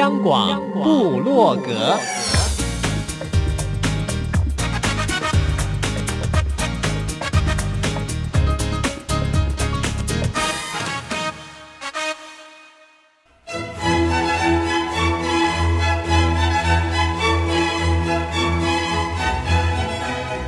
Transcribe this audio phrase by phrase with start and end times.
[0.00, 1.98] 央广布洛格，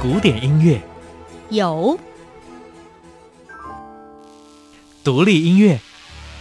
[0.00, 0.80] 古典音乐。
[1.50, 1.98] 有，
[5.04, 5.78] 独立音乐。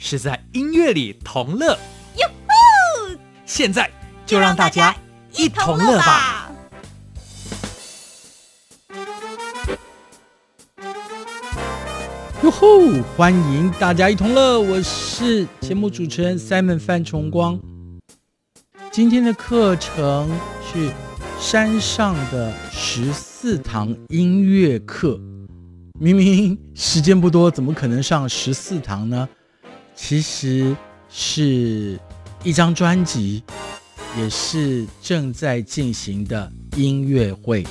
[0.00, 1.76] 是在音乐里同乐，
[2.14, 3.18] 哟吼！
[3.44, 3.90] 现在
[4.24, 4.94] 就让大家
[5.34, 6.52] 一同乐吧！
[12.44, 13.02] 哟吼！
[13.16, 17.58] 欢迎大家一同乐，我是节目主持人 Simon 范崇光。
[18.92, 20.30] 今天的课程
[20.72, 20.92] 是
[21.40, 25.20] 山上的十四堂音乐课，
[25.98, 29.28] 明明时间不多，怎么可能上十四堂呢？
[30.00, 30.74] 其实
[31.10, 31.98] 是
[32.44, 33.42] 一张专辑，
[34.16, 37.66] 也是正在进行的音乐会。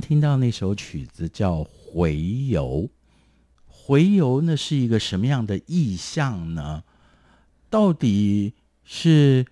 [0.00, 2.88] 听到那首曲子叫《回游》，
[3.66, 6.84] 回游那是一个什么样的意象呢？
[7.68, 9.46] 到底是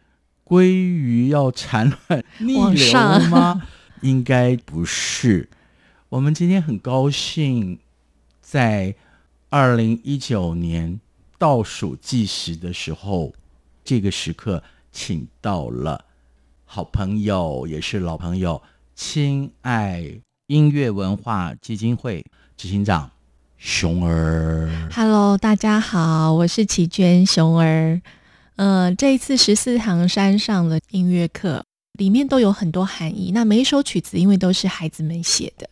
[0.44, 2.92] 鲑鱼要产卵逆流
[3.30, 3.68] 吗？
[4.02, 5.48] 应该不是。
[6.08, 7.78] 我们今天很高兴，
[8.40, 8.94] 在
[9.50, 11.00] 二零一九年
[11.38, 13.34] 倒数计时的时候，
[13.84, 16.06] 这个时刻，请到了
[16.64, 18.62] 好朋友，也是老朋友，
[18.94, 22.24] 亲爱音乐文化基金会
[22.56, 23.10] 执行长
[23.58, 24.66] 熊儿。
[24.90, 28.00] Hello，大家好，我是齐娟熊儿。
[28.56, 31.62] 嗯、呃，这一次十四堂山上的音乐课
[31.98, 33.30] 里面都有很多含义。
[33.32, 35.68] 那每一首曲子，因为都是孩子们写的。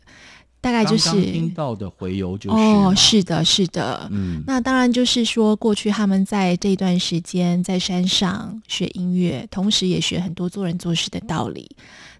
[0.60, 11.70] 大概就是听到的回游就是哦，是的，是的，嗯，那当然就是说，过去他们在这段时间在山上学音乐，同时也学很多做人做事的道理。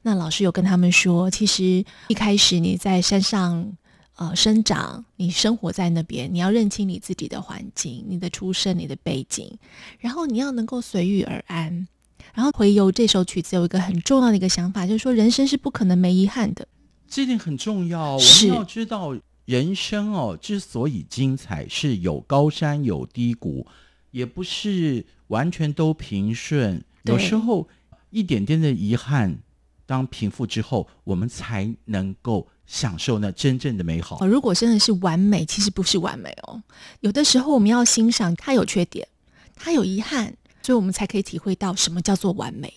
[0.06, 3.76] 那老师有跟他们说，其实一开始你在山上
[4.14, 9.58] 呃生长，你生活在那边，你要认清你自己的环境、你的出身、你的背景，
[9.98, 11.88] 然后你要能够随遇而安。
[12.34, 16.68] 然后回游这首曲子有一个很重要的一个想法，就是说人生是不可能没遗憾的。
[17.08, 19.12] 这点很重要，我们要知道
[19.44, 23.66] 人生哦，之所以精彩，是有高山有低谷，
[24.12, 26.84] 也不是完全都平顺。
[27.02, 27.66] 有时候
[28.10, 29.38] 一点点的遗憾，
[29.86, 34.26] 当平复之后，我们才能够享受那真正的美好。
[34.26, 36.62] 如果真的是完美，其实不是完美哦。
[37.00, 39.08] 有的时候我们要欣赏它有缺点，
[39.54, 42.74] 它有遗憾，所以我们才可以体会到什么叫做完美。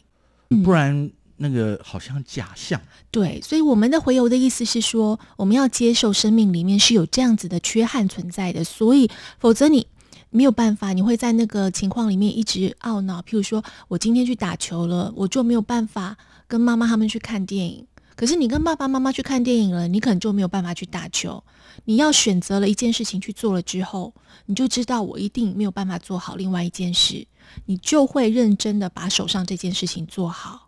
[0.63, 1.11] 不然。
[1.41, 9.09] 那个好像假象，对，所以我们的回游的意思是说，我们要接受生命里面是有这样子的缺憾存在的，所以
[9.39, 9.87] 否则你
[10.31, 13.21] 没有办法，你会在那个情况里面一直懊恼。
[13.21, 16.17] 譬如说我今天去打球了，我就没有办法
[16.49, 17.85] 跟妈妈他们去看电影。
[18.17, 21.41] 可是你跟爸爸妈妈去看电影了，你可能就没有办法去打球。
[21.85, 24.13] 你要选择了一件事情去做了之后，
[24.47, 27.25] 你就知道我一定没有办法做好另外一件事，
[27.67, 30.67] 你就会认真的把手上这件事情做好。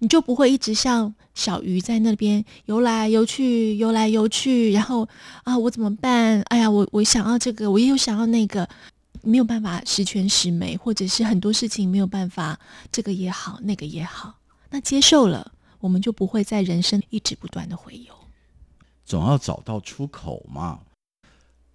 [0.00, 5.08] 你就不会一直像小鱼在那边游来游去，游来游去，然后
[5.44, 6.42] 啊，我怎么办？
[6.48, 8.68] 哎呀，我我想要这个，我也有想要那个，
[9.22, 12.58] 没有办法十全十美，或者是很多事情没有办法，
[12.90, 14.34] 这个也好，那个也好，
[14.70, 18.14] 那接受了，我们就不会在人生一直不断的回游，
[19.04, 20.80] 总要找到出口嘛。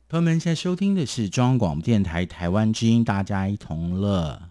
[0.07, 4.49] 朋友们，现在收听的是中央广播电台台湾之音，大家一同乐。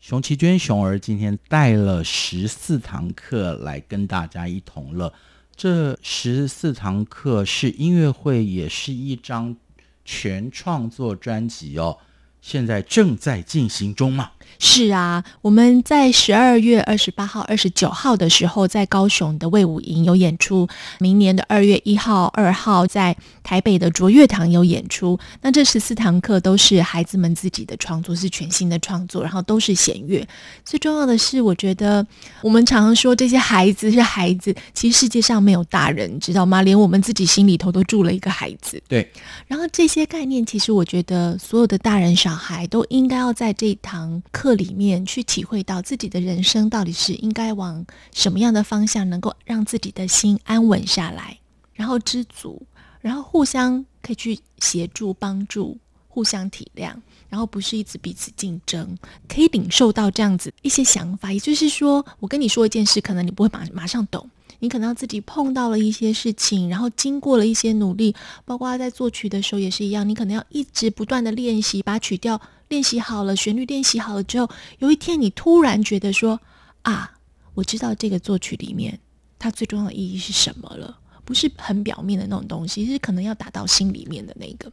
[0.00, 5.14] 熊奇娟熊儿今天带了十四堂课来跟大家一同乐。
[5.54, 9.56] 这十四堂课是音乐会，也是一张
[10.04, 11.98] 全创作专辑哦。
[12.40, 14.32] 现在正在进行中嘛？
[14.58, 20.66] 是啊，我们在十二月二十八号、二十九号的时候，在高雄的魏武营有演出；
[21.00, 25.18] 明年的二月一号、二号在台北的卓越堂有演出。
[25.40, 30.24] 那这十四堂课都是孩子们自己的创作，是全新的创作，然后都是弦乐。
[30.64, 32.06] 最重要的是，我觉得
[32.40, 36.62] 我们常常说这些孩子是孩子，其实世界上没有大人，知道吗？
[36.62, 38.80] 连我们自己心里头都住了一个孩子。
[38.86, 39.10] 对。
[39.48, 44.41] 然后这些概念，其实我觉得所有的大人小孩都应该要在这堂课。
[44.42, 51.38] 课里面去体会到自己的人生到底是应该往什么样的方向，能够让自己的心安稳下来，
[51.74, 52.60] 然后知足，
[53.00, 56.92] 然后互相可以去协助帮助，互相体谅，
[57.28, 61.32] 然后不是一直彼此竞争，可以领受到这样子一些想法。
[61.32, 68.12] 也就是说，我跟你说一件事，可能你不会马马上懂，你可能要自己碰到了一些事情，然后经过了一些努力，
[68.44, 72.40] 包括在作曲的时候也是一样，你可能要一直不断的练习，把曲调。
[72.72, 74.48] 练习好了，旋律练习好了之后，
[74.78, 76.40] 有一天你突然觉得说
[76.80, 77.18] ：“啊，
[77.52, 78.98] 我知道这个作曲里面
[79.38, 84.72] 它最重要的意义是什么了，不是很表面的那种东西，是可能要打到心里面的那个。”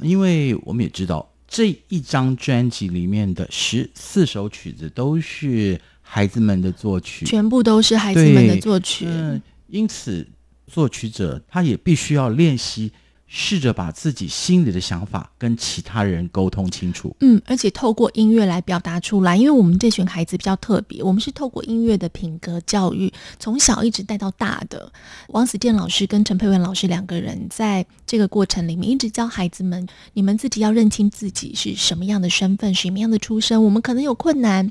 [0.00, 9.04] 因为我们也知道这一张专辑里面的十四首曲子都是孩子们的作曲，全部都是孩子们的作曲。
[9.06, 10.26] 嗯，因此
[10.66, 12.90] 作曲者他也必须要练习。
[13.36, 17.16] 试着把自己心里的想法跟其他人沟通清楚。
[17.18, 24.92] 嗯，而且透过音乐来表达出来，因为我们这群孩子比较特别，我们是透过音乐的品格教育，从小一直带到大的。
[25.30, 33.64] 王子健老师跟陈佩文老师两个人在这个过程里面，一直教孩子们：你们自己要认清自己是什么样的身份，什么样的出身。
[33.64, 34.70] 我们可能有困难。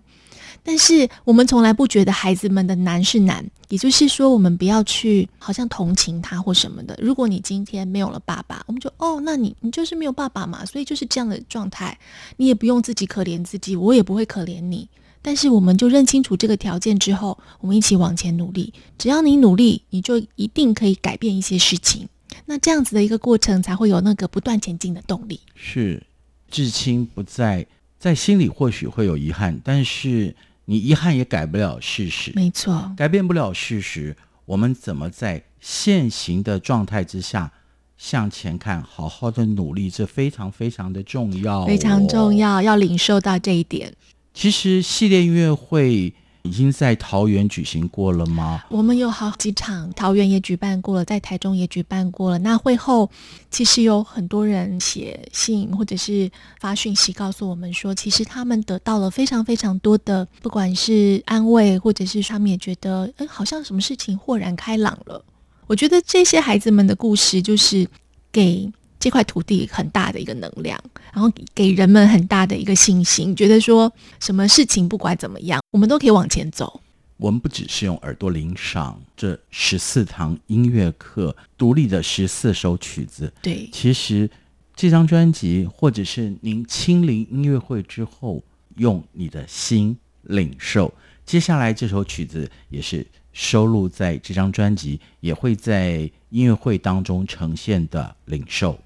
[0.65, 6.95] 但是我们从来不觉得孩子们的难是难，也就是说，我们不要去好像同情他或什么的。
[7.01, 11.97] 如果你今天没有了爸爸，我们就哦，那你你就是没有爸爸嘛，所以就是这样的状态，
[12.37, 14.87] 你也不用自己可怜自己，我也不会可怜你。
[15.23, 18.71] 但是我们就认清楚这个条件之后，我们一起往前努力。
[18.99, 22.07] 只要你努力，你就一定可以改变一些事情。
[22.45, 25.39] 那这样子的一个过程，才会有那个不断前进的动力。
[25.55, 26.03] 是，
[26.51, 27.65] 至亲不在，
[27.97, 32.31] 在心里或许会有遗憾，但是你遗憾也改不了事实。
[32.35, 34.15] 没错，改变不了事实，
[34.45, 37.51] 我们怎么在现行的状态之下
[37.97, 43.93] 向前看，好好的努力，这非常非常的重要哦，非常重要，要领受到这一点。
[44.33, 46.13] 其实系列音乐会
[46.43, 48.63] 已经在桃园举行过了吗？
[48.69, 52.39] 我们有好几场，桃园也举办过了，在台中也举办过了。
[52.39, 53.09] 那会后
[53.49, 65.23] 其实有很多人写信或者是发讯息告诉我们说，其实他们得到了非常非常多的，不管是安慰，或者是他们也觉得，哎，好像什么事情豁然开朗了。
[65.67, 67.87] 我觉得这些孩子们的故事，就是
[68.33, 68.69] 给
[68.99, 70.81] 这块土地很大的一个能量，
[71.13, 76.81] 然后给人们很大的一个信心，觉得说什么事情不管怎么样，我们都可以往前走。
[77.17, 84.29] 我们不只是用耳朵领赏这十四堂音乐课独立的十四首曲子，对，其实
[84.75, 88.43] 这张专辑或者是您亲临音乐会之后，
[88.77, 90.93] 用你的心领受，
[91.25, 93.05] 接下来这首曲子也是。
[93.35, 98.79] 收录在这张专辑，也会在音乐会当中呈现的领受。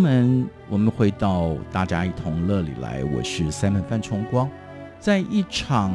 [0.00, 3.04] 们，我们回到大家一同乐里来。
[3.04, 4.48] 我是 Simon 范崇光，
[4.98, 5.92] 在一场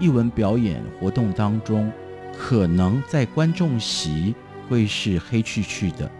[0.00, 1.90] 艺文表演活动当中，
[2.36, 4.34] 可能在观众席
[4.68, 6.10] 会是黑黢黢的，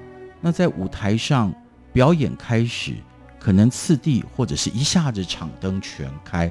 [0.41, 1.53] 那在舞台上
[1.93, 2.95] 表演开始，
[3.41, 6.50] 可能次第或者是一下子场灯全开。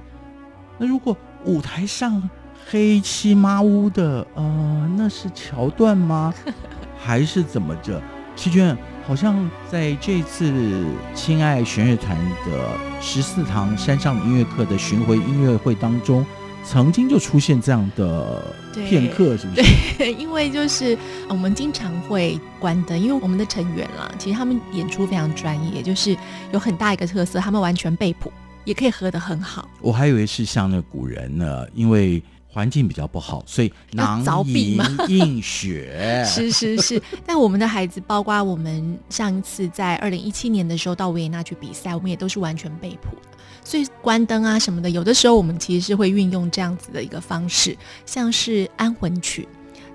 [0.78, 2.30] 那如果舞台上
[2.70, 6.34] 黑漆麻乌的，呃，那是桥段吗？
[6.98, 8.02] 还是怎么着？
[8.36, 16.25] 琦娟好像在这次亲爱弦乐团的十四堂山上音乐课的巡回音乐会当中，
[16.63, 19.62] 曾经就出现这样的片刻，是不是？
[19.98, 20.97] 对， 因为就是
[21.28, 26.15] 我们经常会关灯，因为我们的成员啦，其实他们演出非常专业，就是
[26.54, 28.32] 有很大一个特色，他们完全背谱，
[28.63, 29.67] 也可以合得很好。
[29.82, 32.23] 我还以为是像那古人呢，因为。
[32.54, 36.24] 环境比较不好，所以囊萤 映雪。
[36.26, 43.38] 是是是， 但我们的孩子，包括我们上一次在二零一七年的时候到维也纳去比赛，我们也都是完全背谱的。
[43.63, 49.48] 所以关灯啊什么的，有的时候我们其实是会运用这样子的一个方式，像是安魂曲，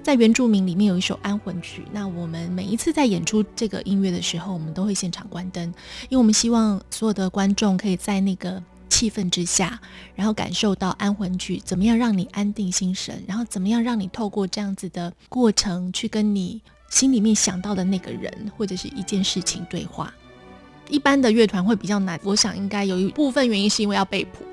[0.03, 1.85] 在原住民里面有一首安魂曲。
[1.92, 5.64] 那我们每一次在演出这个音乐的时候，我们都会现场关灯，
[6.09, 8.61] 因为我们希望所有的观众可以在那个。
[8.98, 9.78] 气氛之下，
[10.16, 20.12] 然后感受到安魂曲怎么样让你安定心神，然后怎么样让你透过这样子的过程去跟你心里面想到的那个人或者是一件事情对话。
[20.88, 24.44] 一般的乐团会比较难，我想应该有一部分原因是因为要背谱。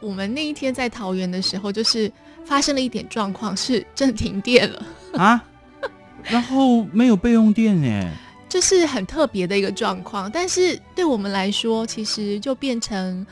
[0.00, 2.10] 我们那一天在桃园的时候，就是
[2.44, 5.44] 发生了一点状况，是正停电了啊，
[6.24, 8.10] 然后没有备用电耶，
[8.50, 10.28] 这是很特别的一个状况。
[10.28, 13.24] 但是对我们来说，其实就变成。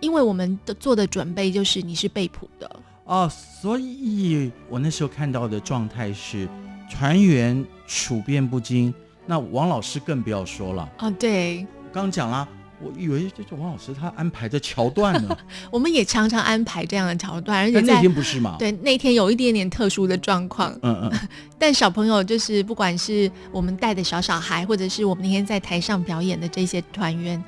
[0.00, 2.70] 因为我们的做的准备就是你是被捕的
[3.04, 6.48] 哦，所以我那时候看到的状态是
[6.90, 8.92] 船员处变不惊，
[9.26, 11.10] 那王老师更不要说了哦。
[11.12, 12.48] 对，刚讲了，
[12.80, 15.36] 我以为这是王老师他安排的桥段呢。
[15.70, 18.56] 我们也常常安排这样的桥段，而且那天不是吗？
[18.58, 20.72] 对，那天有一点点特殊的状况。
[20.82, 21.28] 嗯嗯。
[21.58, 27.42] 但小朋友就是不管是我们带的小小孩，或者是我们那天在台上表演的这些团员。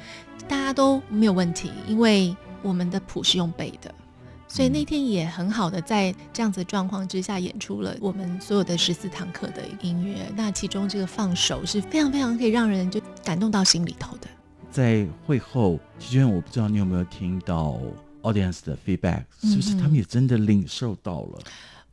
[0.49, 3.95] 大家都没有问题，因为我们的谱是用背的，
[4.49, 10.33] 所以那天也很好的在这样子的状况之下演出了我们所有的十四堂课的音乐。
[10.35, 14.29] 那其中这个放手是非常非常可以让人就感动到心里头的。
[14.71, 17.79] 在会后，其实，我不知道你有没有听到
[18.23, 21.39] audience 的 feedback，是不是他们也真的领受到了？
[21.39, 21.51] 嗯、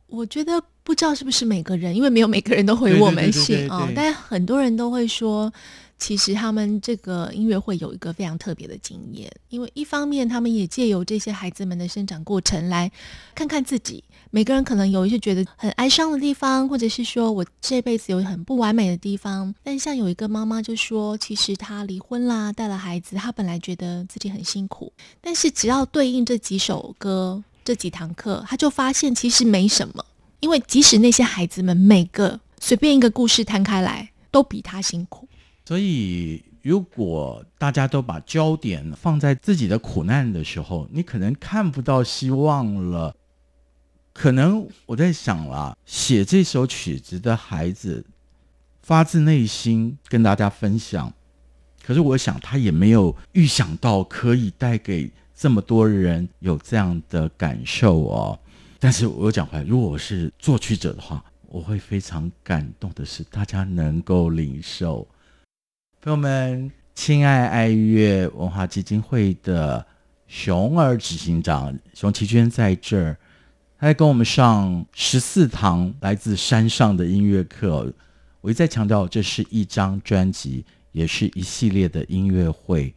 [0.08, 5.52] 我觉得不知道是不是每个人，因为没有每个人都回我们信啊，但很多人都会说。
[5.98, 12.92] 其实他们这个音乐会有一个非常特别的经验，因为一方面他们也借由这些孩子们的生长过程来
[13.34, 14.04] 看看自己。
[14.36, 19.54] 每个人可能有一些觉得很哀伤的地方，或者是说我这辈子有很不完美的地方。
[19.62, 30.04] 但像有一个妈妈就说，其实她离婚啦，带了孩子，她本来觉得自己很辛苦，但是只要对应这几首歌、这几堂课，她就发现其实没什么。
[30.40, 35.26] 因为即使那些孩子们每个随便一个故事摊开来，都比她辛苦。
[35.64, 43.16] 所以，如果大家都把焦点放在自己的苦难的时候，你可能看不到希望了。
[44.16, 48.02] 可能我在想啦，写这首曲子的孩子
[48.80, 51.12] 发自内心跟大家分享，
[51.84, 58.38] 可是我想他也没有预想到可以带给这么多人有这样的感受哦。
[58.78, 65.06] 但是我又讲回来，如果我是作曲者的话，我会非常感动的是大家能够领受。
[66.00, 69.86] 朋友们，亲爱爱乐文化基金会的
[70.26, 73.18] 熊儿执行长熊琦娟在这儿，
[73.78, 77.92] 他在跟我们上十四堂来自山上的音乐课。
[78.40, 82.94] 我一再强调，这是一张专辑，也是一系列的音乐会。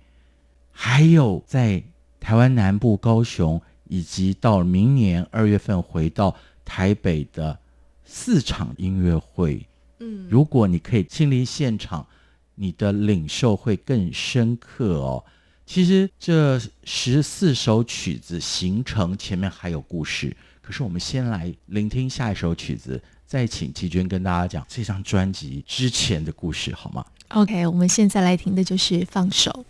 [0.72, 1.84] 还有在
[2.20, 7.58] 台湾南部高雄，以及到明年二月份回到台北的
[8.06, 9.66] 四场音乐会。
[10.00, 12.06] 嗯，如果你可以亲临现场。
[12.62, 15.24] 你的领受会更深刻哦。
[15.66, 20.36] 其实这十四首曲子形成前面还有故事，
[20.70, 29.66] 可是我们先来聆听下一首曲子，再请季娟跟大家讲这张专辑之前的故事，好吗？OK，我们现在来听的就是《放手》。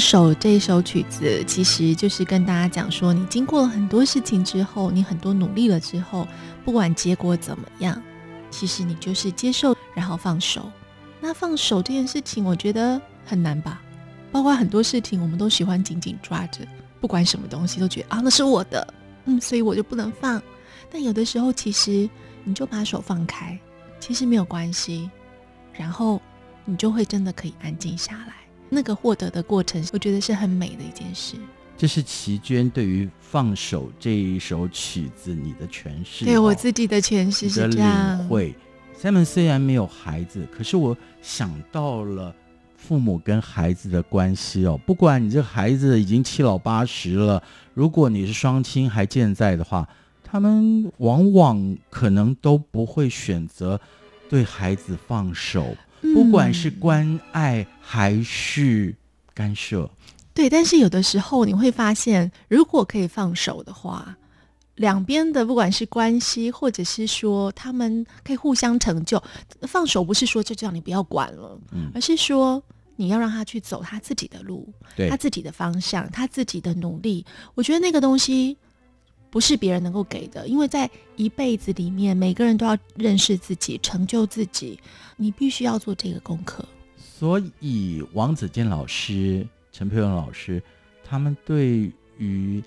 [0.00, 6.26] 手这一首曲子，其实就是跟大家讲说，你经过了很多事情之后，你很多努力了之后，
[6.64, 8.02] 不管结果怎么样，
[8.50, 10.70] 其实你就是接受，然后放手。
[11.20, 13.82] 那放手这件事情，我觉得很难吧？
[14.32, 16.66] 包括很多事情，我们都喜欢紧紧抓着，
[17.00, 18.94] 不管什么东西都觉得啊，那是我的，
[19.26, 20.42] 嗯，所以我就不能放。
[20.90, 22.08] 但有的时候，其实
[22.42, 23.58] 你就把手放开，
[24.00, 25.10] 其实没有关系，
[25.72, 26.20] 然后
[26.64, 28.39] 你就会真的可以安静下来。
[28.70, 31.36] 那个获得的过程，我觉得是很美的一件事。
[31.76, 38.18] 这是齐娟对于《放手》这一首曲子你的诠释，对我自己的诠释是这样。
[38.18, 38.54] 领会
[38.98, 42.34] Simon 虽然没有孩子，可是我想到了。
[42.82, 47.40] 父母跟孩子的关系哦，不管你这个孩子已经七老八十了，
[47.74, 49.86] 如果你是双亲还健在的话，
[50.24, 53.78] 他们往往可能都不会选择
[54.30, 58.94] 对孩子放手，不管是关爱还是
[59.34, 59.82] 干涉。
[59.82, 59.90] 嗯，
[60.34, 64.16] 对，但是有的时候你会发现，如果可以放手的话，
[64.76, 69.22] 两边的不管是关系，或者是说他们可以互相成就。
[69.62, 72.62] 放手不是说就叫你不要管了，嗯，而是说
[72.96, 77.26] 你要让他去走他自己的路，对，他自己的方向，他自己的努力。
[77.54, 78.56] 我觉得那个东西
[79.30, 84.78] 不是别人能够给的，因为在一辈子里面，每个人都要认识自己，成就自己，
[85.16, 86.64] 你必须要做这个功课。
[86.96, 90.62] 所以王子健老师、陈佩文老师，
[91.04, 92.62] 他们对于。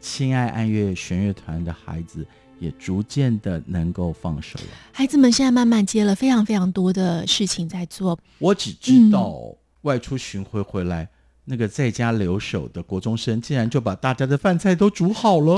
[0.00, 2.24] 亲爱爱乐弦乐团的孩子
[2.60, 4.66] 也逐渐的能够放手了。
[4.92, 8.16] 孩子们现在慢慢接了非常非常多的事情在做。
[8.38, 9.36] 我只知道
[9.82, 11.02] 外出巡回回来。
[11.02, 11.08] 嗯
[11.50, 15.56] 那个在家留守的国中生，竟然就把大家的饭菜都煮好了。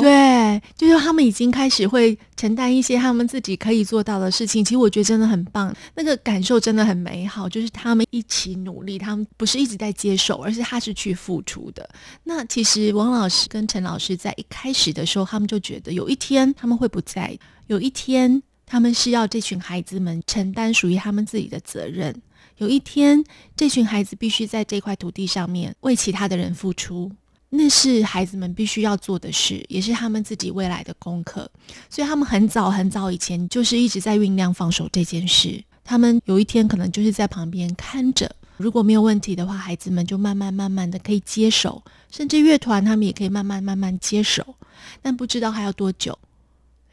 [0.77, 4.65] 就是他们已经开始会承担一些他们自己可以做到的事情。
[4.65, 7.49] 其实我觉得真的很棒，那个感受真的很美好。
[7.49, 11.87] 就是他们一起努力，他们不是一直在接受，而是他是去付出的。
[12.25, 22.15] 那其实王老师跟陈老师在一开始的时候，他们就觉得有一天他们会不在，有一天他们是要这群孩子们承担属于他们自己的责任。
[22.59, 23.25] 有一天，
[23.57, 27.11] 这群孩子必须在这块土地上面为其他的人付出，
[27.53, 31.51] 那是孩子们必须要做的事，也是他们自己未来的功课。
[31.89, 35.63] 所以，他们很早很早以前就是一直在酝酿放手这件事。
[35.85, 44.55] 他们有一天可能就是在旁边看着，如果没有问题的话，孩子们就慢慢慢慢的可以接手，甚至乐团他们也可以慢慢慢慢接手，
[45.03, 46.17] 但不知道还要多久。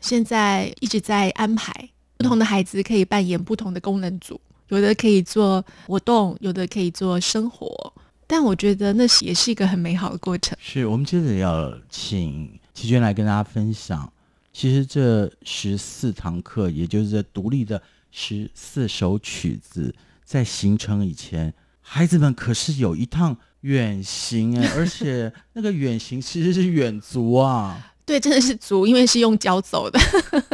[0.02, 4.42] 现在一直在安排，不同的孩子可以扮演不同的功能组。
[4.70, 7.94] 有的可以做活动，有的可以做生活，
[8.28, 10.56] 但我觉得那也是一个很美好的过程。
[10.62, 14.12] 是我们接着要请齐娟来跟大家分享，
[14.52, 27.94] 其实这十四堂课，也就是这独立的十四首曲子，在形成以前，孩子们可是有一趟远行哎，而且 那个远行其实是远足啊。
[28.06, 30.00] 对，真的是足，因为是用脚走的。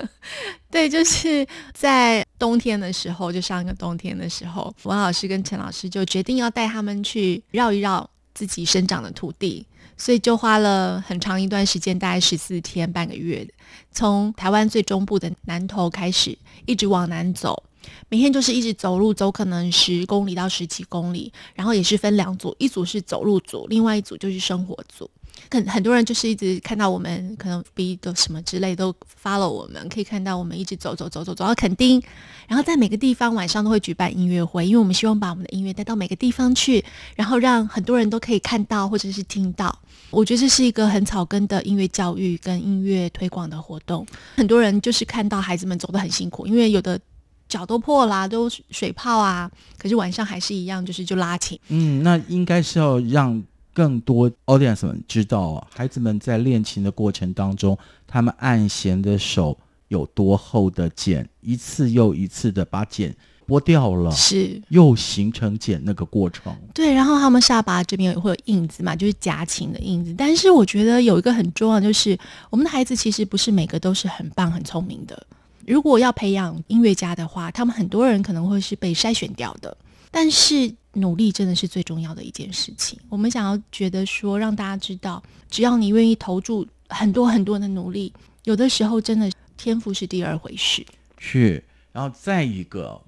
[0.71, 13.47] 对，就是在冬天的时候，就上一个冬天的时候，王老师跟陈老师就决定要带他们去绕一绕自己生长的土地，所以就花了很长一段时间，大概十四天半个月，
[13.93, 17.63] 从台湾最中部的南投开始，一直往南走，
[18.09, 25.09] 每天就是一直走路，走可能十公里到十几公里，然后也是分两组，一组是走路组，另外一组就是生活组。
[25.51, 32.01] 很很多人就是一直看到我们，可能 B 都什么之类都 follow 我们，可以看到我们一直走走走走走到垦丁，
[32.47, 36.83] 然后在每个地方晚上都会举办音乐会，因为我们希望把我们的音乐带到每个地方去，
[37.15, 39.77] 然后让很多人都可以看到或者是听到。
[40.09, 44.05] 我觉得这是一个很草根的音乐教育跟音乐推广的活动。
[44.35, 46.99] 很多人就是看到孩子们走得很辛苦，因为有的
[47.47, 51.59] 脚都破啦，都水泡啊，可是晚上还是一样，就是就拉琴。
[51.67, 53.43] 嗯，那应该是要让。
[53.73, 59.57] 更多 audience 们知道，孩子们在练琴的过程当中，他们按弦的手
[59.87, 63.15] 有多厚的茧，一次又一次的把茧
[63.47, 66.55] 剥掉了，是又形成茧那个过程。
[66.73, 70.13] 对，然后他们下巴这边也会有印子嘛，就是夹琴的印子。
[70.17, 72.17] 但是我觉得有一个很重要，就是
[72.49, 75.25] 我们的孩子其实不是每个都是很棒、很聪明的。
[75.65, 79.75] 如果要培养音乐家的话，他们很多人可能会是被筛选掉的。
[80.11, 82.99] 但是努力真的是最重要的一件事情。
[83.09, 90.85] 我们想要觉得说，让大家知道，只要你愿意投注很多很多的努力，有的时候真的天赋是第二回事。
[91.17, 93.01] 是，然后再一个，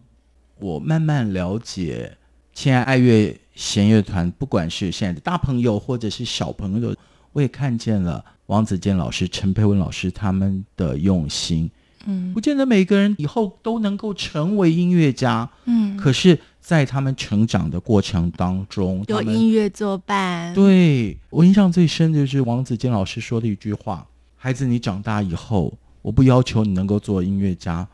[0.59, 2.17] 我慢慢了解，
[2.53, 6.95] 亲爱爱乐弦乐团，不管是现在的大朋友或者是小朋友，
[7.33, 11.69] 我也看见了王子健老师、陈佩文老师他们的用心。
[12.05, 15.49] 嗯，不见得每个人以后都能够成为音乐家。
[15.65, 15.95] 嗯。
[15.97, 20.53] 可是，在他们成长的过程当中，有音乐作伴。
[20.53, 27.87] 对，我印象最深的就是王子健老师说的一句话：“孩子，你长大以后，我不要求你能够做音乐家，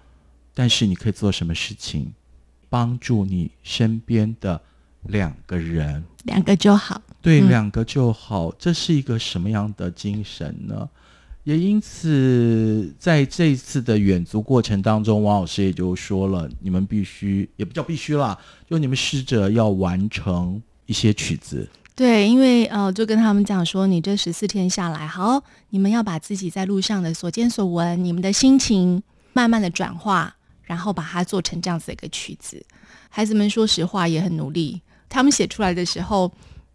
[0.54, 2.12] 但是你可以做什么事情？
[2.70, 4.62] 帮助你身边的
[5.04, 7.02] 两个人，两个就好。
[7.22, 8.54] 对，嗯、两个就好。
[8.58, 10.90] 这是一个什么样的精神呢？”
[11.44, 18.38] 也因此，在这次的远足过程当中，王老师也就说了，你们必须也不叫必须啦，
[18.70, 21.68] 就你们试着要完成一些曲子。
[21.96, 29.02] 对，因为呃，就跟他们讲说，你这十四天下来，好，你们要把自己在路上的所见所闻，你们的心情
[29.34, 32.64] 慢慢的转化，然后把它做成这样子的一个曲子。
[33.10, 36.32] 孩子们说实话也很努力，他们写出来的时候，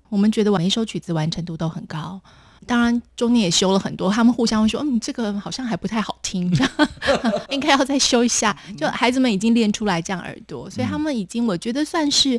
[0.09, 2.21] 我们觉得每一首曲子完成度都很高。
[2.67, 4.11] 当然，中间也修了很多。
[4.11, 6.53] 他们互相会说：“嗯，这个好像还不太好听，
[7.49, 12.39] 应该要再修一下。”就孩子们已经练出来这样耳朵，所以他们已经，我觉得算是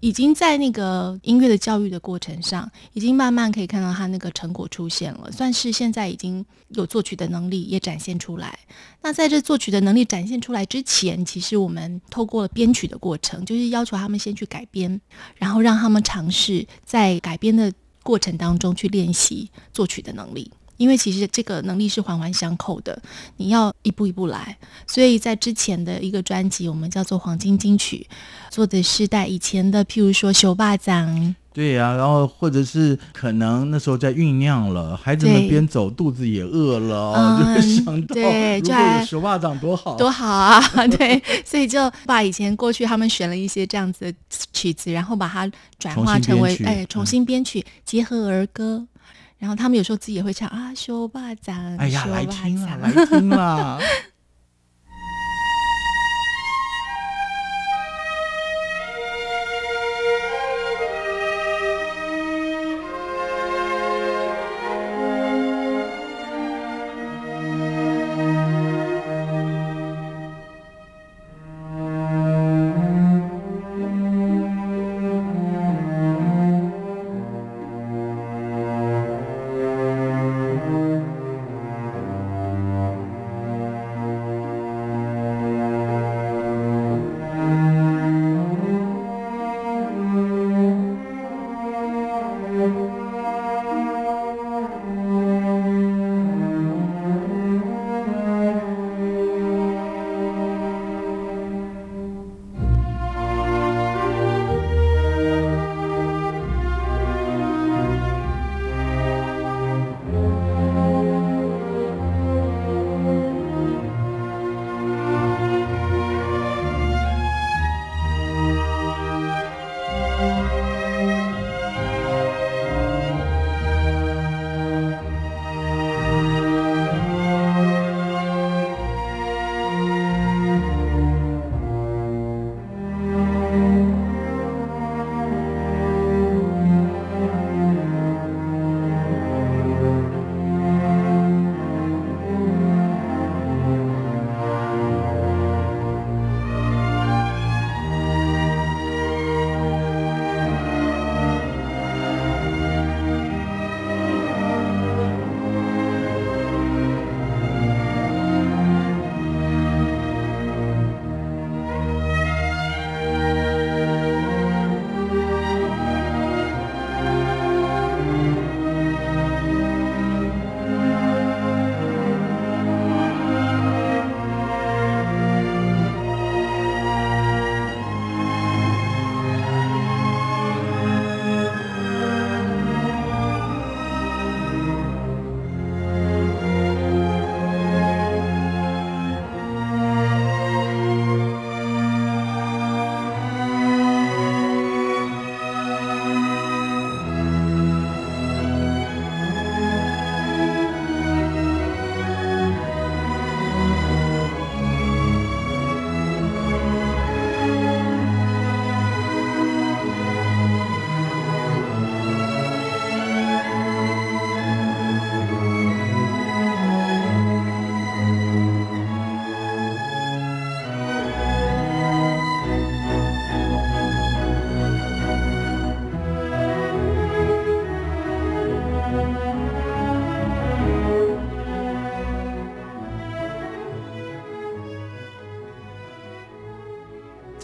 [0.00, 5.32] 已经在那个音乐的教育的过程上，已经慢慢可以看到他那个成果出现了。
[5.32, 8.58] 算是现在已经有作曲的能力也展现出来。
[9.00, 15.00] 那在这作曲的能力展现出来之前，其实我们透过了编曲的过程，就是要求他们先去改编，
[15.36, 17.72] 然后让他们尝试在改编的。
[18.04, 23.02] 过程当中去练习作曲的能力，因为其实这个能力是环环相扣的，
[23.38, 24.56] 你要一步一步来。
[24.86, 28.06] 所以在之前的一个专辑，我们叫做《黄金金曲》，
[28.54, 31.08] 做的是带以前的，譬如说《修巴掌》。
[31.54, 40.60] 对呀、啊，然后或者是可能那时候在酝酿了，孩子们边走肚子也饿了，嗯、 就想到对如果有手巴掌多好，多好啊！
[40.98, 44.18] 对，所以就把以前过去他们选了一些这样子的
[44.52, 48.84] 曲子，然后把它转化成为哎重新编曲，结合儿歌，
[49.38, 53.78] 然后他们有时候自己也会唱啊，修巴掌，哎呀，来听啊，来听啊。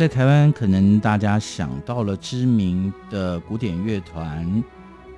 [0.00, 4.64] 在台湾，可能大家想到了知名的古典乐团，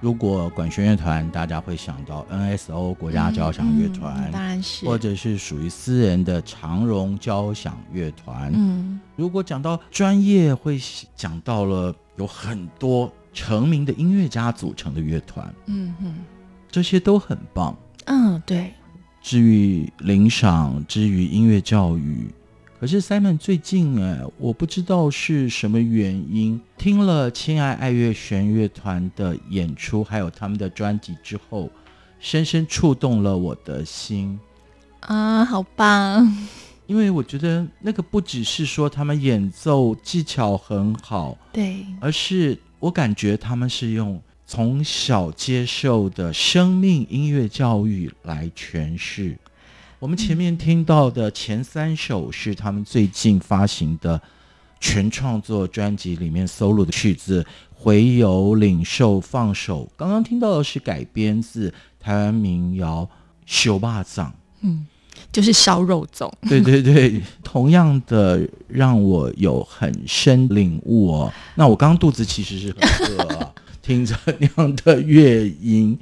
[0.00, 8.50] 如果管弦乐团，大家会想到 NSO 国家交响乐团，嗯嗯，当然是，或者是属于私人的长荣交响乐团。
[8.52, 10.80] 嗯，如果讲到专业，会
[11.14, 15.54] 讲到了有很多成名的音乐家组成的乐团。
[15.66, 16.12] 嗯哼，
[16.68, 17.78] 这些都很棒。
[18.06, 18.72] 嗯，对。
[19.20, 22.26] 至于领赏，至于音乐教育。
[22.82, 31.70] 可是 Simon 最近哎，我不知道是什么原因，听了亲爱爱乐弦乐团的演出，还有他们的专辑之后，
[32.18, 34.36] 深深触动了我的心。
[34.98, 36.26] 啊，好棒！
[36.88, 49.38] 因为我觉得那个不只是说他们演奏技巧很好，对，而是我感觉他们是用从小接受的生命音乐教育来诠释。
[50.02, 54.20] 我们前面听到的前三首是他们最近发行的
[54.80, 59.88] 全创作专辑里面收录的曲子，回游、领受、放手。
[59.96, 63.08] 刚刚听到的是改编自台湾民谣
[63.46, 64.28] 《修霸掌》，
[64.62, 64.84] 嗯，
[65.30, 66.28] 就是烧肉粽。
[66.48, 71.32] 对对对，同样的让我有很深领悟哦。
[71.54, 75.96] 那我刚刚肚子其实是很饿啊，听着那样的乐音，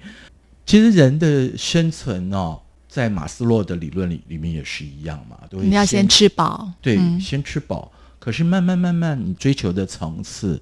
[0.64, 2.62] 其实人的生存哦。
[2.91, 7.91] 在马斯洛的理论里里面也是一样嘛，都你要先吃饱，对，嗯、先吃饱。
[8.18, 10.61] 可是慢慢慢慢，你追求的层次，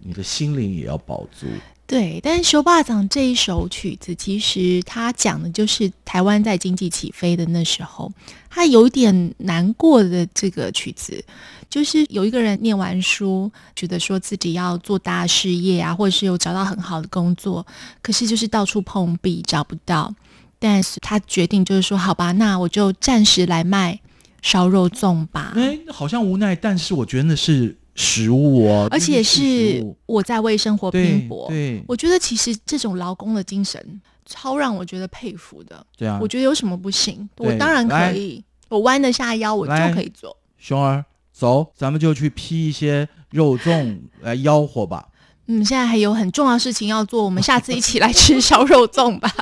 [0.00, 1.46] 你的心灵也要饱足。
[1.86, 8.12] 对，但是《修霸掌》这一首曲子，其实它讲的就是台湾在经济起飞的那时候，
[8.50, 11.24] 它有点难过的这个曲子，
[11.70, 17.66] 就是有一个人念完书，觉得说自己要做大事业啊，或者是有找到很好的工作，
[18.02, 20.14] 可是就是到处碰壁，找不到。
[20.58, 24.00] 但是他决定就是说，好吧，那我就暂时来卖
[24.42, 25.52] 烧肉粽吧。
[25.56, 31.48] 哎，好像无奈，但是我觉得那是食物哦，而且是我在为生活拼搏。
[31.48, 35.84] 对，对，我觉得其实这种劳工的精神超让我觉得佩服的。
[35.96, 37.28] 对啊，我觉得有什么不行？
[37.38, 40.36] 我当然可以，我弯得下腰，我就可以做。
[40.58, 45.08] 熊儿，走，咱们就去批一些肉粽来吆喝吧。
[45.46, 49.32] 嗯，现在还有很重要的事情要做，我们下次一起来吃烧肉粽吧。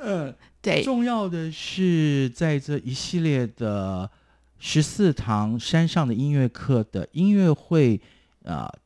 [0.00, 0.82] 嗯，对。
[0.82, 4.10] 重要的是，在这一系列的
[4.58, 8.00] 十四堂山上的音乐课的音乐会，
[8.44, 8.78] 啊、呃，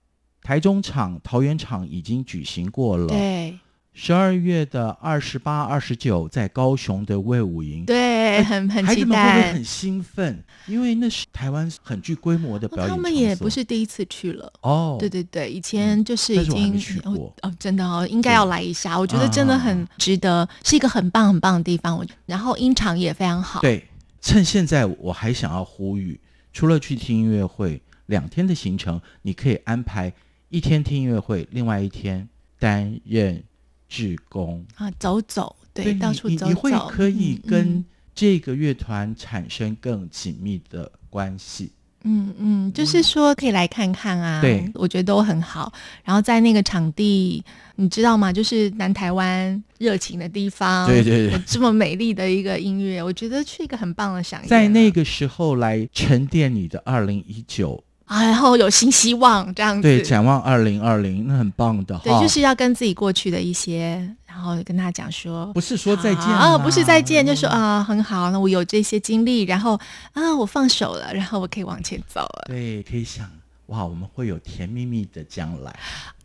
[0.43, 3.07] 台中场、桃园场已经举行过了。
[3.09, 3.59] 对。
[3.97, 8.89] 十二月的二十八、二十九，在高雄的魏武营，对，很很期待。
[8.89, 10.45] 孩子们会不会很兴奋？
[10.67, 12.89] 因为那是台湾很具规模的表演。
[12.89, 14.97] 他们也不是第一次去了哦。
[14.99, 18.99] 对对对，以前就是已经、嗯、哦，哦，真的哦，应该要来一下。
[18.99, 21.97] 我觉得真的很值得，啊、是一个很棒很棒的地方。
[21.97, 23.61] 我然后音场也非常好。
[23.61, 23.87] 对，
[24.21, 26.19] 趁现在我还想要呼吁，
[26.53, 30.13] 除了去听音乐会，两天的行程你可以安排
[30.49, 32.29] 一天听音乐会，另外一天
[32.59, 33.41] 担任。
[33.89, 41.73] 志工啊，走走，对，对到处走走，你会可以跟这个乐团产生更紧密的关系。
[42.07, 45.73] 嗯嗯，就是说可以来看看啊，对，我觉得都很好。
[46.05, 47.43] 然后在那个场地，
[47.77, 48.31] 你知道吗？
[48.31, 54.47] 就是南台湾热情的地方，对对对，这么美丽的一个音乐，我觉得是一个很棒的饗宴。
[54.47, 57.83] 在那个时候来沉淀你的二零一九。
[58.07, 61.99] 啊，然后有新希望这样子，对，展望二零二零，那很棒的。
[62.05, 69.79] 对，就是要跟自己过去的一些，然后跟他讲说，不是说再见啊，不是再见，就说啊，很好，那我有这些经历，然后
[70.13, 72.45] 啊，我放手了，然后我可以往前走了。
[72.49, 73.27] 对，可以想，
[73.67, 75.75] 哇，我们会有甜蜜蜜的将来。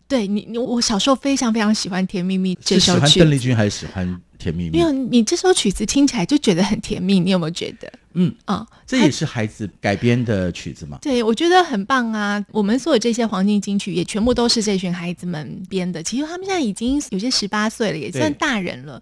[0.08, 3.06] 对你，你我小时候非常非常喜欢《甜蜜蜜》这首曲。
[3.06, 4.22] 是喜欢邓丽君还是喜欢？
[4.40, 7.92] 甜蜜蜜，没有，你这首曲子听起来就觉得很甜蜜，你有没有觉得？
[8.14, 10.98] 嗯啊，哦、这也是孩子改编的曲子吗？
[11.00, 12.44] 对，我觉得很棒啊！
[12.52, 16.02] 我们所有这些黄金金曲也全部都是这群孩子们编的。
[16.02, 19.00] 其实他们现在已经有些十八岁了，也算大人了。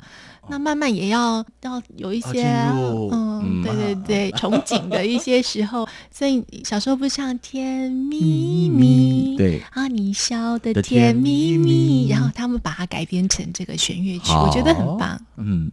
[0.50, 3.27] 那慢慢也要要有一些，哦、嗯，
[3.64, 5.88] 对对对， 憧憬的一些时候。
[6.12, 15.20] 所以小时候不像甜蜜蜜，对啊，你笑的甜蜜蜜，然后他们把它改编成这个弦乐曲，我觉得很棒。
[15.38, 15.72] 嗯。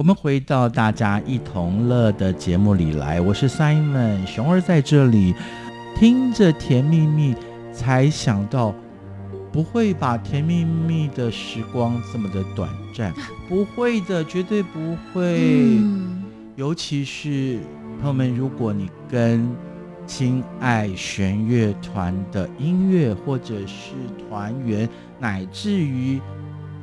[0.00, 5.34] 我们回到大家一同乐的节目里来，我是 Simon 熊儿在这里
[5.94, 7.34] 听着甜蜜蜜，
[7.70, 8.74] 才想到
[9.52, 13.12] 不会把甜蜜蜜的时光这么的短暂，
[13.46, 15.36] 不会的，绝对不会。
[15.82, 16.24] 嗯、
[16.56, 17.58] 尤其是
[18.00, 19.46] 朋友们，如果你跟
[20.06, 23.92] 亲爱弦乐团的音乐，或者是
[24.30, 24.88] 团员，
[25.18, 26.18] 乃至于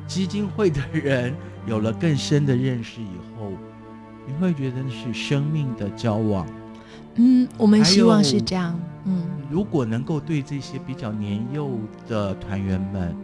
[0.06, 1.34] 基金会的人。
[1.68, 3.52] 有了更深的认识以后，
[4.26, 6.46] 你会觉得是生命的交往。
[7.16, 8.80] 嗯，我们希望是这样。
[9.04, 13.14] 嗯，如果能够对这些比较年幼的团员们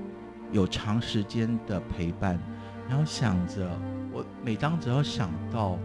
[0.52, 2.38] 有长时间的陪伴，
[2.86, 3.66] 然后想着，
[4.12, 5.78] 我每当只要想到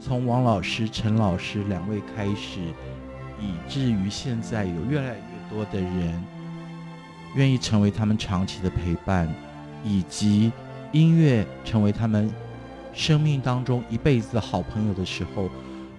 [0.00, 2.60] 从王老师、陈老师两位开始，
[3.40, 6.24] 以至于现在有越来越多的人
[7.36, 9.32] 愿意成为他们长期的陪伴，
[9.84, 10.50] 以及。
[10.92, 12.30] 音乐成为他们
[12.92, 15.48] 生命当中一辈子的好朋友的时候，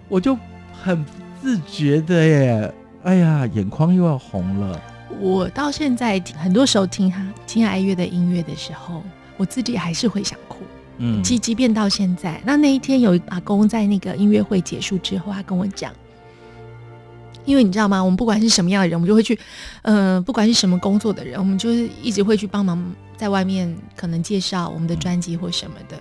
[0.10, 0.38] 我就
[0.74, 1.06] 很
[1.42, 2.74] 自觉的耶，
[3.04, 4.82] 哎呀，眼眶又要红了。
[5.20, 9.02] 我到现在很多时候听他亲爱爱乐的音乐的时候，
[9.38, 10.58] 我自己还是会想哭。
[10.98, 15.92] 嗯，即即便到现在，那那一天有阿公在那个音乐会结束之后，他跟我讲，
[17.46, 18.02] 因为你知道吗？
[18.04, 19.38] 我们不管是什么样的人，我们就会去，
[19.84, 22.94] 嗯、呃，不管是什么工作的人，我们就是一直会去帮忙。
[23.18, 25.96] 在外面可能介绍我们的专辑或什么的，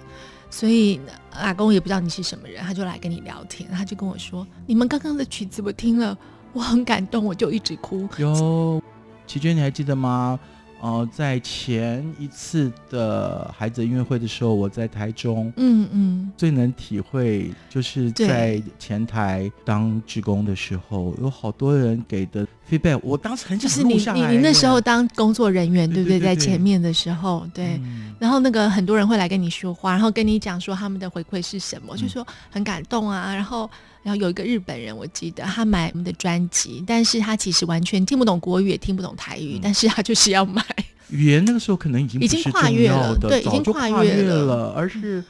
[0.49, 0.99] 所以
[1.32, 6.16] 阿公也不知道你是什么人，他就来跟你聊天，他就跟我说：“你们刚刚的曲子我听了，
[6.55, 8.82] 我很感动，我就一直哭。”哟，
[9.26, 10.41] 奇娟，你还记得吗？
[10.81, 23.59] 哦、呃，在前一次的孩子音乐会的时候，我在台中，嗯嗯，最能体会就是在前台当职工的时候，有好多人给的 feedback，我当时很。
[23.59, 26.21] 就是你你你那时候当工作人员，对不对？
[26.21, 33.68] 在前面的时候，对、嗯，然后那个很多人会来跟你说话，然后跟你讲说他们的回馈是什么，嗯、就说很感动啊，然后。
[34.03, 40.64] 然后有一个日本人，我记得他买我们的专辑，但是他其实完全听不懂国语，也听不懂台语，嗯、但是他就是要买。
[41.11, 44.73] 语言那个时候可能已经已经跨越了，对，已经跨越了。
[44.75, 45.23] 而是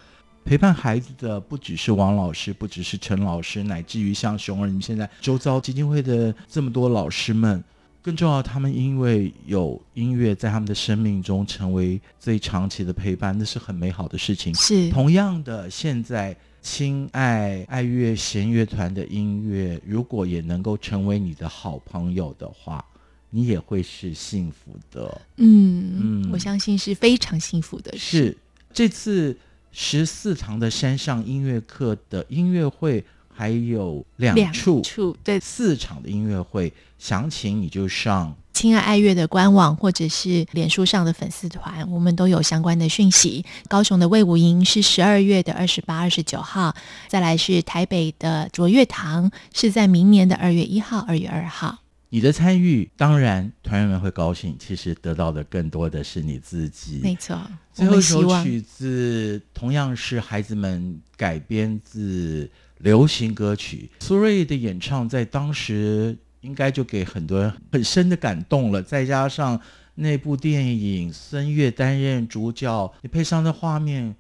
[0.45, 7.63] 陪伴孩子的不只是王老师，不只是陈老师，乃至于像熊儿，你们现在周遭基金会的这么多老师们，
[8.03, 14.55] 更重要，他们因为有音乐在他们的生命中成为最长期的陪伴，那是很美好的事情。
[14.55, 16.37] 是同样的，现在。
[16.63, 22.85] 亲爱爱乐弦乐团的音乐，如果也能够成为你的好朋友的话，
[23.31, 25.23] 你也会是幸福的。
[25.39, 27.99] 嗯嗯，我相信是非常幸福的事。
[27.99, 28.39] 是
[28.75, 29.35] 这次
[29.73, 38.35] 十四堂的山上音乐课的音乐会，还有两处，两处对四场的音乐会，详情你就上。
[38.53, 43.43] 亲爱爱乐的官网或者是脸书上的粉丝团，我们都有相关的讯息。
[43.69, 46.75] 高雄的魏武营是十二月的二十八、二十九号，
[47.09, 51.79] 再来是台北的卓越堂是在明年的二月一号、二月二号。
[52.11, 57.01] 你的参与，当然团员们会高兴，其实得到的更多的是你自己。
[57.03, 57.41] 没错，
[57.73, 66.19] 最后一首曲子同样是孩子们改编自流行歌曲，苏芮的演唱在当时。
[66.43, 69.61] 应该就给很多人很深的感动了，再加上
[69.97, 74.17] 那部电影孙越担任主角，你配上的画面，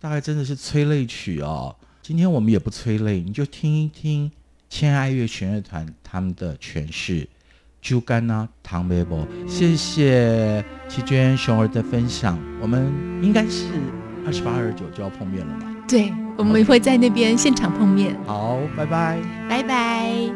[0.00, 1.76] 大概真的是催泪曲哦。
[2.02, 4.32] 今天我们也不催泪，你就听一听
[4.70, 7.28] 千爱乐全乐团他们的诠释，
[7.82, 12.38] 朱干呐唐维伯，谢谢奇娟熊儿的分享。
[12.62, 12.90] 我们
[13.20, 13.66] 应该是
[14.24, 15.66] 二十八二十九就要碰面了吧？
[15.88, 18.16] 对，我们会在那边现场碰面。
[18.24, 19.18] 好，拜拜，
[19.48, 20.30] 拜拜。